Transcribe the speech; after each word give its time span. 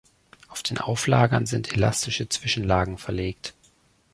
Auf 0.47 0.63
den 0.63 0.79
Auflagern 0.79 1.45
sind 1.45 1.73
elastische 1.73 2.27
Zwischenlagen 2.27 2.97
verlegt. 2.97 3.53